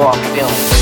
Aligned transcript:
raw 0.00 0.12
feeling. 0.32 0.79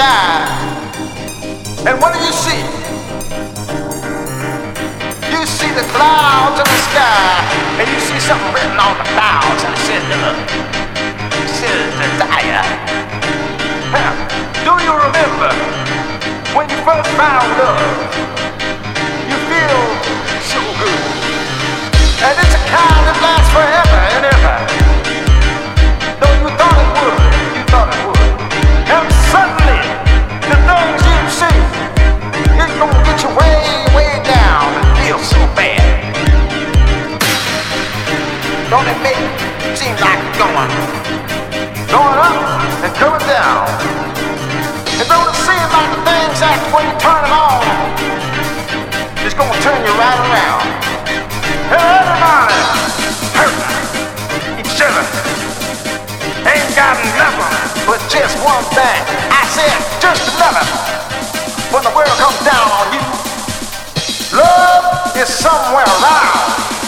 Sky, 0.00 0.48
and 1.84 2.00
what 2.00 2.16
do 2.16 2.20
you 2.24 2.32
see? 2.32 2.62
You 5.28 5.44
see 5.44 5.68
the 5.76 5.84
clouds 5.92 6.56
in 6.56 6.64
the 6.64 6.80
sky, 6.88 7.44
and 7.76 7.84
you 7.84 8.00
see 8.00 8.16
something 8.16 8.48
written 8.56 8.80
on 8.80 8.96
the 8.96 9.04
clouds, 9.12 9.60
and 9.60 9.76
it 9.76 9.82
says, 9.84 10.04
look, 10.24 10.40
it 11.36 11.50
says 11.52 11.92
desire. 12.00 12.64
Now, 13.92 14.16
do 14.64 14.72
you 14.80 14.92
remember 15.04 15.52
when 16.56 16.64
you 16.72 16.80
first 16.80 17.10
found 17.20 17.48
love? 17.60 18.08
You 19.28 19.36
feel 19.52 19.80
so 20.48 20.60
good. 20.80 21.12
And 22.24 22.34
it's 22.40 22.54
a 22.56 22.62
kind 22.72 23.04
that 23.04 23.18
lasts 23.20 23.52
forever 23.52 24.00
and 24.16 24.24
ever. 24.32 24.79
It 39.80 39.84
seem 39.84 39.96
like 39.96 40.20
it's 40.28 40.36
going, 40.36 40.72
going 41.88 42.18
up 42.20 42.84
and 42.84 42.92
coming 43.00 43.24
down? 43.24 43.64
And 45.00 45.08
don't 45.08 45.24
it 45.24 45.38
seem 45.40 45.66
like 45.72 45.92
things 46.04 46.36
that 46.44 46.60
when 46.68 46.84
you 46.84 46.96
turn 47.00 47.24
them 47.24 47.32
on, 47.32 47.64
it's 49.24 49.32
gonna 49.32 49.56
turn 49.64 49.80
you 49.80 49.94
right 49.96 50.20
around? 50.20 50.64
Hey, 51.72 51.80
Everybody 51.80 52.60
hurt 53.32 53.56
each 54.60 54.80
other. 54.84 55.04
Ain't 56.44 56.70
got 56.76 57.00
nothing 57.16 57.56
but 57.88 58.00
just 58.12 58.36
one 58.44 58.64
thing. 58.76 59.00
I 59.32 59.48
said 59.48 59.76
just 60.04 60.28
another. 60.36 60.66
When 61.72 61.82
the 61.88 61.92
world 61.96 62.16
comes 62.20 62.40
down 62.44 62.68
on 62.68 62.86
you, 62.92 63.04
love 64.36 65.16
is 65.16 65.28
somewhere 65.28 65.88
around. 65.88 66.79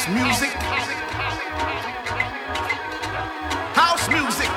House 0.00 0.08
music. 0.08 0.52
House 3.76 4.08
music. 4.08 4.50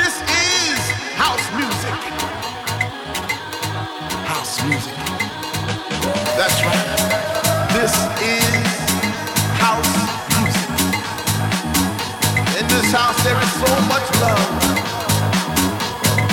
This 0.00 0.14
is 0.32 0.80
house 1.20 1.46
music. 1.60 1.92
House 4.24 4.62
music. 4.64 4.96
That's 6.38 6.58
right. 6.64 6.86
This 7.76 7.92
is 8.24 8.64
house 9.60 9.92
music. 10.40 10.70
In 12.56 12.66
this 12.68 12.92
house, 12.92 13.22
there 13.24 13.36
is 13.36 13.52
so 13.60 13.72
much 13.92 14.06
love. 14.24 14.40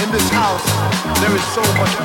In 0.02 0.12
this 0.12 0.30
house, 0.30 0.66
there 1.20 1.36
is 1.36 1.44
so 1.52 1.64
much 1.76 2.03